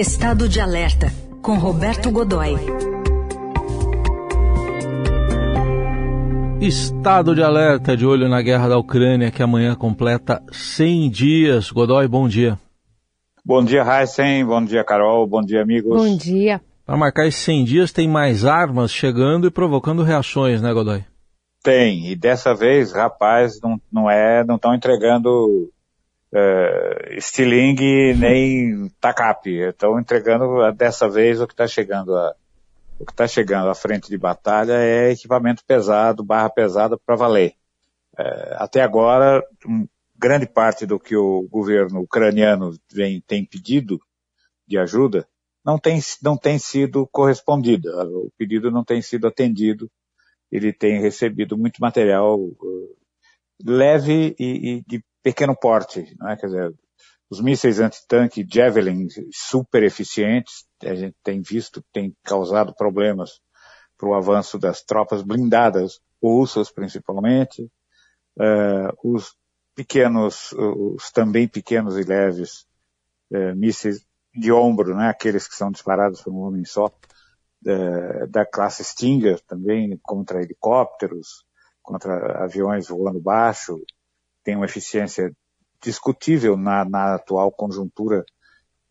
[0.00, 1.08] Estado de Alerta,
[1.42, 2.54] com Roberto Godoy.
[6.58, 11.70] Estado de alerta de olho na guerra da Ucrânia, que amanhã completa 100 dias.
[11.70, 12.58] Godoy, bom dia.
[13.44, 14.42] Bom dia, Heisen.
[14.46, 15.26] Bom dia, Carol.
[15.26, 15.94] Bom dia, amigos.
[15.94, 16.62] Bom dia.
[16.86, 21.04] Para marcar esses 100 dias, tem mais armas chegando e provocando reações, né, Godoy?
[21.62, 22.10] Tem.
[22.10, 25.70] E dessa vez, rapaz, não, não é, não estão entregando
[26.32, 29.60] uh, estilingue nem tacape.
[29.60, 32.34] Estão entregando dessa vez o que está chegando a,
[32.98, 37.54] o que está chegando à frente de batalha é equipamento pesado, barra pesada para valer.
[38.18, 44.00] Uh, até agora, um, grande parte do que o governo ucraniano vem, tem pedido
[44.66, 45.26] de ajuda
[45.64, 47.90] não tem, não tem sido correspondida.
[48.06, 49.90] O pedido não tem sido atendido.
[50.50, 52.96] Ele tem recebido muito material uh,
[53.64, 56.36] leve e, e, de pequeno porte, não é?
[56.36, 56.74] Quer dizer,
[57.30, 63.40] os mísseis antitanque Javelin super eficientes, a gente tem visto que tem causado problemas
[63.96, 67.70] para o avanço das tropas blindadas russas, principalmente.
[68.36, 69.34] Uh, os
[69.74, 72.66] pequenos, os também pequenos e leves
[73.32, 78.44] uh, mísseis de ombro, né, aqueles que são disparados por um homem só, uh, da
[78.46, 81.44] classe Stinger também, contra helicópteros,
[81.82, 83.80] contra aviões voando baixo,
[84.42, 85.32] tem uma eficiência
[85.82, 88.24] discutível na, na atual conjuntura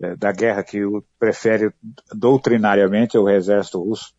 [0.02, 1.73] eh, da guerra que o prefere
[2.11, 4.14] doutrinariamente o exército russo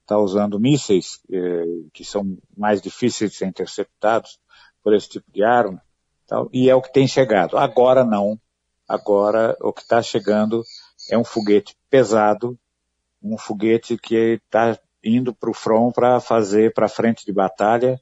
[0.00, 4.38] está usando mísseis eh, que são mais difíceis de ser interceptados
[4.82, 5.82] por esse tipo de arma
[6.26, 7.56] tal, e é o que tem chegado.
[7.56, 8.38] Agora não.
[8.86, 10.62] Agora o que está chegando
[11.10, 12.58] é um foguete pesado,
[13.22, 18.00] um foguete que está indo para o front para fazer para frente de batalha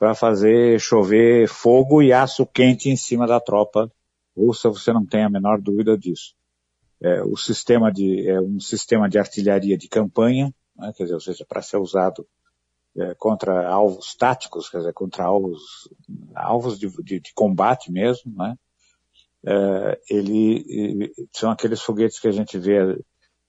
[0.00, 3.92] para fazer chover fogo e aço quente em cima da tropa
[4.34, 6.34] russa, você não tem a menor dúvida disso.
[7.02, 11.20] É, o sistema de, é um sistema de artilharia de campanha, né, quer dizer, ou
[11.20, 12.26] seja, para ser usado
[12.96, 15.90] é, contra alvos táticos, quer dizer, contra alvos,
[16.34, 18.56] alvos de, de, de combate mesmo, né?
[19.44, 22.98] É, ele, são aqueles foguetes que a gente vê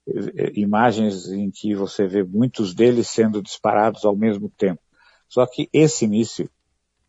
[0.05, 4.81] é, imagens em que você vê muitos deles sendo disparados ao mesmo tempo.
[5.31, 6.49] Só que esse míssil,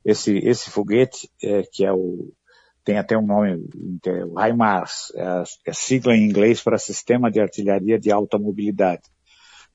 [0.04, 2.32] esse, esse foguete, é, que é o,
[2.84, 3.68] tem até um nome,
[4.06, 9.02] é o HIMARS, é é sigla em inglês para Sistema de Artilharia de Alta Mobilidade.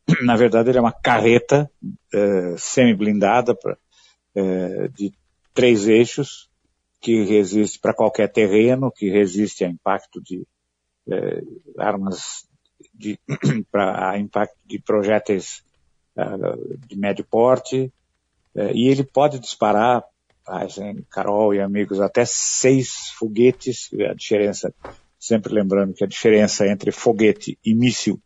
[0.24, 1.70] Na verdade, ele é uma carreta
[2.14, 3.54] é, semi-blindada
[4.34, 5.12] é, de
[5.54, 6.50] três eixos,
[7.02, 10.48] que resiste para qualquer terreno, que resiste a impacto de
[11.12, 11.42] é,
[11.78, 12.48] armas
[12.94, 13.20] de,
[13.70, 15.64] para impacto de projéteis
[16.18, 17.92] uh, de médio porte,
[18.74, 20.04] e ele pode disparar,
[20.46, 24.74] assim, Carol e amigos, até seis foguetes, a diferença,
[25.20, 28.22] sempre lembrando que a diferença entre foguete e míssil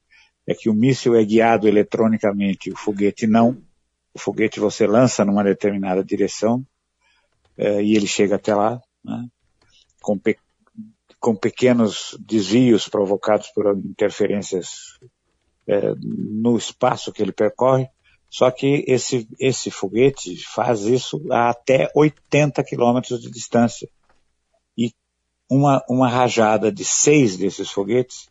[0.48, 3.62] é que o míssil é guiado eletronicamente, o foguete não.
[4.14, 6.66] O foguete você lança numa determinada direção
[7.58, 9.28] é, e ele chega até lá, né,
[10.02, 10.38] com, pe
[11.20, 14.98] com pequenos desvios provocados por interferências
[15.68, 17.88] é, no espaço que ele percorre.
[18.32, 23.90] Só que esse, esse foguete faz isso a até 80 quilômetros de distância.
[24.78, 24.94] E
[25.50, 28.30] uma, uma rajada de seis desses foguetes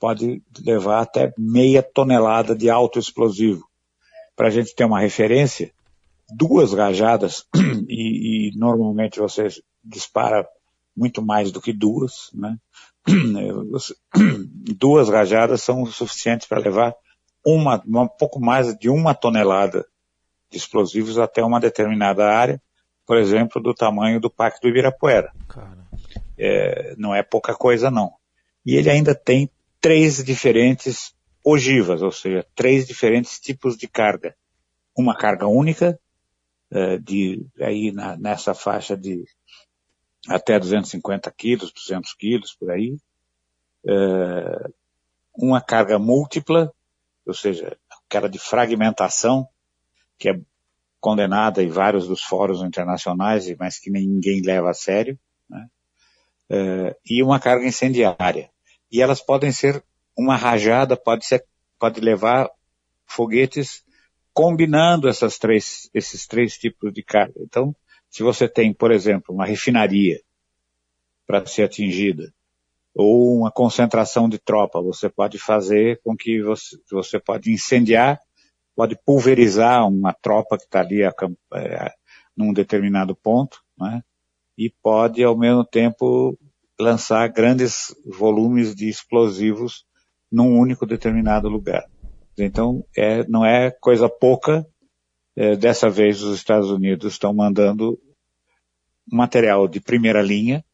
[0.00, 3.64] pode levar até meia tonelada de alto explosivo.
[4.34, 5.72] Para a gente ter uma referência,
[6.36, 7.46] duas rajadas,
[7.88, 9.46] e, e, normalmente você
[9.84, 10.44] dispara
[10.96, 12.56] muito mais do que duas, né?
[14.76, 16.92] duas rajadas são suficientes para levar
[17.54, 19.86] uma, um pouco mais de uma tonelada
[20.50, 22.60] de explosivos até uma determinada área,
[23.06, 25.32] por exemplo, do tamanho do Parque do Ibirapuera.
[26.36, 28.12] É, não é pouca coisa não.
[28.64, 29.50] E ele ainda tem
[29.80, 31.14] três diferentes
[31.44, 34.34] ogivas, ou seja, três diferentes tipos de carga.
[34.96, 35.98] Uma carga única,
[36.70, 39.24] é, de, aí na, nessa faixa de
[40.28, 42.98] até 250 quilos, 200 quilos, por aí.
[43.86, 44.70] É,
[45.34, 46.72] uma carga múltipla,
[47.28, 47.76] ou seja,
[48.06, 49.46] aquela de fragmentação,
[50.18, 50.40] que é
[51.00, 55.68] condenada em vários dos fóruns internacionais, mas que ninguém leva a sério, né?
[56.50, 58.50] é, e uma carga incendiária.
[58.90, 59.84] E elas podem ser
[60.16, 61.44] uma rajada, pode ser,
[61.78, 62.50] pode levar
[63.06, 63.84] foguetes
[64.32, 67.34] combinando essas três, esses três tipos de carga.
[67.38, 67.74] Então,
[68.08, 70.20] se você tem, por exemplo, uma refinaria
[71.26, 72.32] para ser atingida,
[72.98, 74.82] ou uma concentração de tropa.
[74.82, 78.18] Você pode fazer com que você, você pode incendiar,
[78.74, 81.14] pode pulverizar uma tropa que está ali a,
[81.54, 81.92] é,
[82.36, 84.02] num determinado ponto, né?
[84.58, 86.36] e pode, ao mesmo tempo,
[86.78, 89.84] lançar grandes volumes de explosivos
[90.30, 91.84] num único determinado lugar.
[92.36, 94.66] Então, é, não é coisa pouca.
[95.36, 97.96] É, dessa vez, os Estados Unidos estão mandando
[99.06, 100.64] material de primeira linha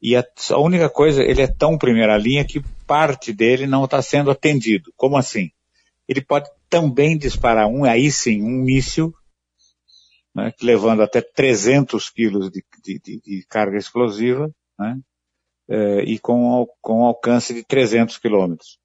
[0.00, 4.00] e a, a, única coisa, ele é tão primeira linha que parte dele não está
[4.00, 4.92] sendo atendido.
[4.96, 5.50] Como assim?
[6.08, 9.12] Ele pode também disparar um, aí sim, um míssil,
[10.34, 14.98] né, levando até 300 quilos de, de, de, de carga explosiva, né,
[15.68, 18.78] é, e com, com alcance de 300 quilômetros.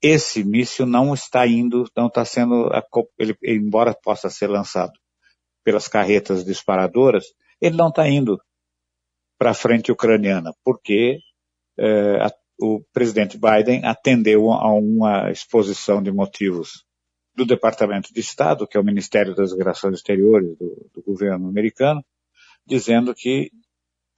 [0.00, 2.70] Esse míssil não está indo, não está sendo,
[3.18, 4.92] ele, embora possa ser lançado
[5.62, 7.26] pelas carretas disparadoras,
[7.60, 8.40] ele não está indo
[9.42, 11.18] para a frente ucraniana, porque
[11.76, 16.84] é, a, o presidente Biden atendeu a uma exposição de motivos
[17.34, 22.04] do Departamento de Estado, que é o Ministério das Relações Exteriores do, do governo americano,
[22.64, 23.50] dizendo que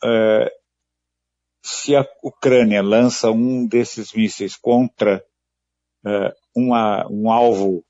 [0.05, 0.53] é,
[1.65, 5.25] se a Ucrânia lança um desses mísseis contra
[6.07, 7.83] é, uma, um alvo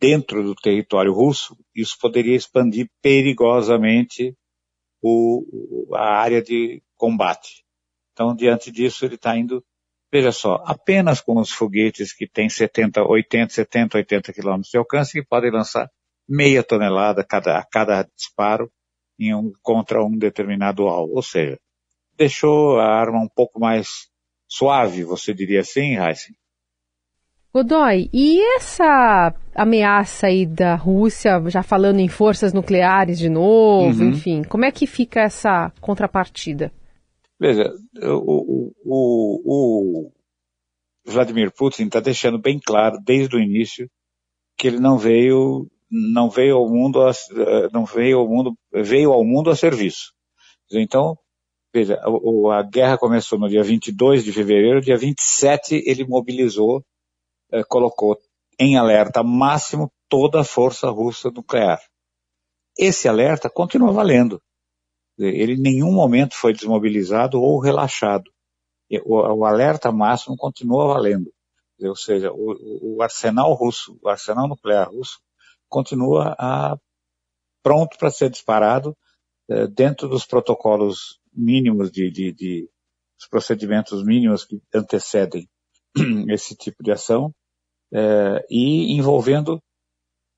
[0.00, 4.36] dentro do território russo, isso poderia expandir perigosamente
[5.06, 7.62] o, a área de combate.
[8.12, 9.62] Então, diante disso, ele está indo,
[10.10, 15.12] veja só, apenas com os foguetes que têm 70, 80, 70, 80 quilômetros de alcance,
[15.12, 15.90] que podem lançar
[16.26, 18.72] meia tonelada cada, a cada disparo
[19.18, 21.14] em um, contra um determinado alvo.
[21.14, 21.60] Ou seja,
[22.16, 24.08] deixou a arma um pouco mais
[24.48, 26.34] suave, você diria assim, Heisen?
[27.54, 34.10] Godoy, e essa ameaça aí da Rússia, já falando em forças nucleares de novo, uhum.
[34.10, 36.72] enfim, como é que fica essa contrapartida?
[37.38, 37.72] Veja,
[38.02, 40.12] o, o, o
[41.06, 43.88] Vladimir Putin está deixando bem claro desde o início
[44.58, 47.12] que ele não veio não veio ao mundo a,
[47.72, 50.12] não veio ao mundo veio ao mundo a serviço.
[50.72, 51.16] Então,
[51.72, 56.82] veja, a, a guerra começou no dia 22 de fevereiro, dia 27 ele mobilizou
[57.54, 58.18] eh, colocou
[58.58, 61.80] em alerta máximo toda a força russa nuclear.
[62.76, 64.42] Esse alerta continua valendo.
[65.16, 68.28] Ele em nenhum momento foi desmobilizado ou relaxado.
[69.04, 71.32] O, o alerta máximo continua valendo.
[71.80, 75.20] Ou seja, o, o, arsenal russo, o arsenal nuclear russo,
[75.68, 76.76] continua a,
[77.62, 78.96] pronto para ser disparado
[79.48, 82.70] eh, dentro dos protocolos mínimos de, de, de,
[83.20, 85.48] os procedimentos mínimos que antecedem
[86.30, 87.34] esse tipo de ação
[87.94, 89.62] é, e envolvendo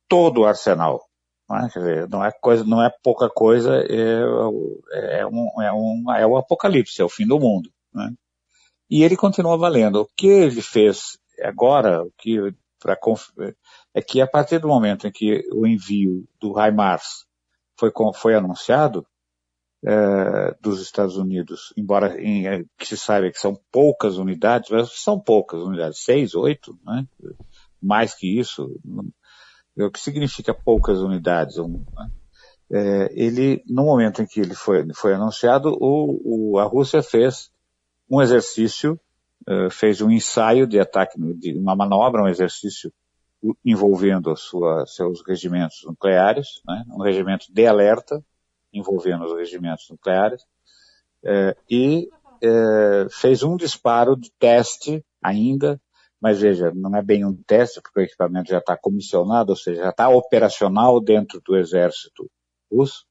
[0.08, 1.02] todo o arsenal.
[1.48, 1.68] Não é?
[1.68, 6.36] Dizer, não é, coisa, não é pouca coisa, é, é, um, é, um, é o
[6.36, 7.70] apocalipse, é o fim do mundo.
[7.94, 8.12] Né?
[8.90, 10.02] E ele continua valendo.
[10.02, 12.38] O que ele fez agora, o que
[12.78, 12.96] pra,
[13.94, 17.24] é que a partir do momento em que o envio do HIMARS
[17.78, 19.06] foi, foi anunciado,
[19.84, 24.90] é, dos Estados Unidos, embora em, é, que se saiba que são poucas unidades, mas
[25.00, 27.06] são poucas unidades, seis, oito, né?
[27.80, 28.80] mais que isso,
[29.76, 31.58] o que significa poucas unidades?
[31.58, 31.84] Um,
[32.70, 37.50] é, ele, no momento em que ele foi, foi anunciado, o, o, a Rússia fez
[38.10, 38.98] um exercício,
[39.48, 42.92] uh, fez um ensaio de ataque, de uma manobra, um exercício
[43.64, 46.84] envolvendo sua, seus regimentos nucleares, né?
[46.90, 48.20] um regimento de alerta,
[48.78, 50.42] envolvendo os regimentos nucleares,
[51.24, 52.08] é, e
[52.42, 55.80] é, fez um disparo de teste ainda,
[56.20, 59.82] mas veja, não é bem um teste, porque o equipamento já está comissionado, ou seja,
[59.82, 62.30] já está operacional dentro do exército
[62.70, 63.04] russo,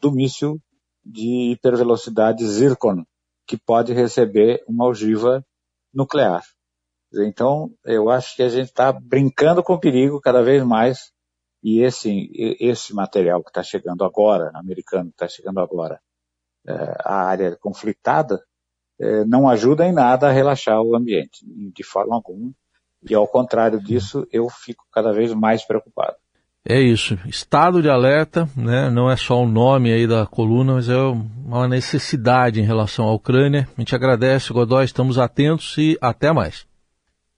[0.00, 0.60] do míssil
[1.04, 3.04] de hipervelocidade Zircon,
[3.46, 5.44] que pode receber uma ogiva
[5.92, 6.42] nuclear.
[7.14, 11.11] Então, eu acho que a gente está brincando com o perigo cada vez mais
[11.62, 16.00] e esse, esse material que está chegando agora, americano que está chegando agora,
[16.66, 16.72] é,
[17.04, 18.42] a área conflitada,
[19.00, 22.52] é, não ajuda em nada a relaxar o ambiente, de forma alguma.
[23.08, 26.16] E ao contrário disso, eu fico cada vez mais preocupado.
[26.64, 28.88] É isso, estado de alerta, né?
[28.88, 33.12] não é só o nome aí da coluna, mas é uma necessidade em relação à
[33.12, 33.68] Ucrânia.
[33.76, 36.64] A gente agradece, Godoy, estamos atentos e até mais.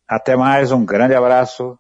[0.07, 1.79] Até mais, um grande abraço.